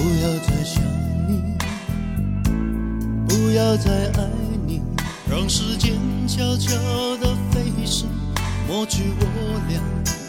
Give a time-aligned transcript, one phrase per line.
[0.00, 0.82] 不要再想
[1.28, 1.54] 你
[3.28, 4.30] 不要再爱
[4.66, 4.80] 你。
[5.30, 5.92] 让时间
[6.26, 6.74] 悄悄
[7.18, 8.06] 的飞逝
[8.66, 9.78] 抹去我俩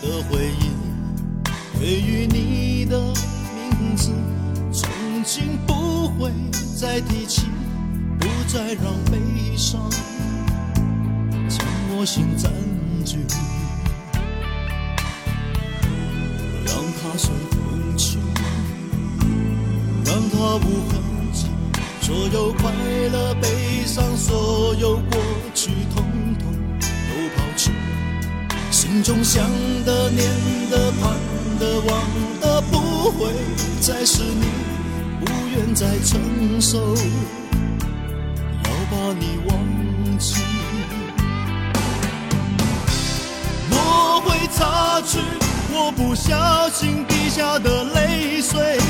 [0.02, 2.99] 的回忆对于你的
[3.55, 4.11] 名字
[4.71, 4.91] 从
[5.23, 6.31] 今不会
[6.75, 7.47] 再提起
[8.19, 9.89] 不再让悲伤
[11.49, 11.66] 将
[11.97, 12.52] 我心占
[13.05, 13.25] 据
[16.66, 17.60] 让它随风
[29.02, 29.44] 心中想
[29.83, 30.30] 的、念
[30.69, 31.11] 的、盼
[31.59, 32.03] 的、望
[32.39, 33.33] 的，不会
[33.80, 34.45] 再是你，
[35.19, 36.93] 不愿再承受，
[38.63, 39.58] 要把你忘
[40.19, 40.35] 记。
[43.71, 45.17] 我会擦去
[45.73, 48.80] 我不小心滴下的泪水。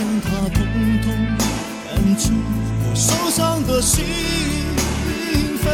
[0.00, 0.64] 让它统
[1.02, 1.12] 统
[1.84, 4.02] 赶出我受伤的心
[5.62, 5.68] 扉，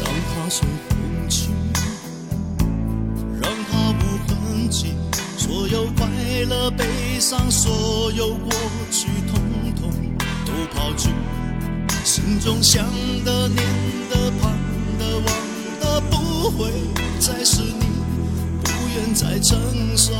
[0.00, 1.48] 让它随风去，
[3.42, 4.94] 让它无痕迹，
[5.36, 6.06] 所有快
[6.48, 6.84] 乐、悲
[7.18, 8.52] 伤，所有过
[8.92, 9.08] 去。
[9.26, 9.40] 通
[9.74, 9.90] 通
[10.46, 11.08] 都抛去
[12.04, 12.84] 心中想
[13.24, 13.66] 的、念
[14.08, 14.52] 的、盼
[14.96, 15.26] 的、望
[15.80, 16.70] 的，不会
[17.18, 17.84] 再是你，
[18.62, 19.58] 不愿再承
[19.96, 20.12] 受，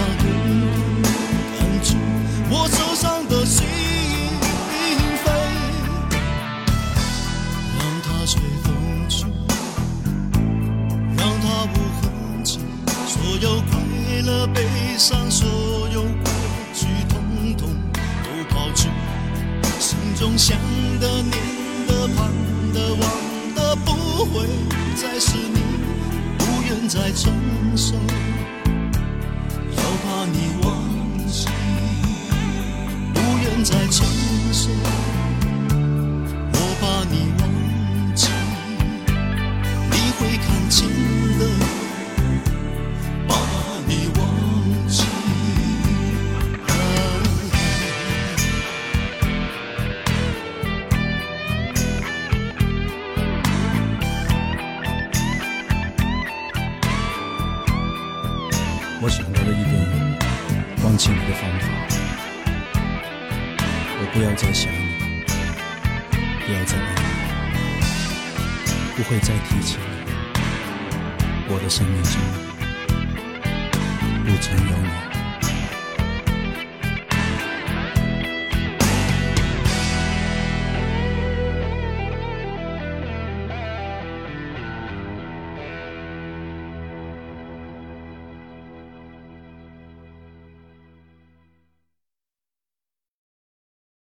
[0.00, 0.64] 让它给我
[1.58, 1.94] 感觉，
[2.48, 4.72] 我受伤的心已并
[5.20, 5.26] 非。
[7.76, 8.66] 让它随风
[9.10, 9.26] 去，
[11.18, 11.44] 让它
[11.74, 12.60] 无痕迹。
[13.06, 13.12] 所
[13.42, 13.70] 有快
[14.24, 14.64] 乐、悲
[14.96, 15.46] 伤、所
[15.92, 16.32] 有过
[16.72, 17.68] 去，通通
[18.24, 18.88] 都抛去。
[19.78, 20.56] 心中想
[20.98, 21.36] 的、念
[21.86, 22.32] 的、盼
[22.72, 23.02] 的、望
[23.54, 24.46] 的，不会
[24.96, 25.60] 再是你。
[26.38, 27.30] 不愿再承
[27.76, 27.94] 受。
[29.90, 30.70] 要把你忘
[31.26, 31.48] 记，
[33.12, 34.06] 不愿再承
[59.50, 59.70] 了一个
[60.84, 61.66] 忘记你的方法，
[63.98, 64.76] 我不要再想你，
[66.46, 66.94] 不要再爱
[67.52, 70.12] 你，不会再提起你，
[71.48, 72.12] 我的生命中
[74.24, 75.09] 不曾有你。